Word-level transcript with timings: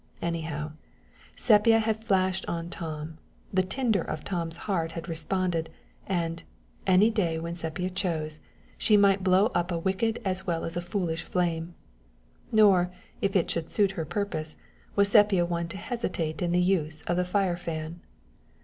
Anyhow, 0.19 0.71
Sepia 1.35 1.77
had 1.79 2.03
flashed 2.03 2.43
on 2.47 2.71
Tom, 2.71 3.19
the 3.53 3.61
tinder 3.61 4.01
of 4.01 4.23
Tom's 4.23 4.57
heart 4.65 4.93
had 4.93 5.07
responded, 5.07 5.69
and, 6.07 6.41
any 6.87 7.11
day 7.11 7.37
when 7.37 7.53
Sepia 7.53 7.91
chose, 7.91 8.39
she 8.79 8.97
might 8.97 9.23
blow 9.23 9.51
up 9.53 9.69
a 9.71 9.77
wicked 9.77 10.19
as 10.25 10.47
well 10.47 10.65
as 10.65 10.73
foolish 10.83 11.21
flame; 11.21 11.75
nor, 12.51 12.89
if 13.21 13.35
it 13.35 13.51
should 13.51 13.69
suit 13.69 13.91
her 13.91 14.03
purpose, 14.03 14.55
was 14.95 15.07
Sepia 15.09 15.45
one 15.45 15.67
to 15.67 15.77
hesitate 15.77 16.41
in 16.41 16.51
the 16.51 16.59
use 16.61 17.03
of 17.03 17.15
the 17.15 17.23
fire 17.23 17.55
fan. 17.55 17.99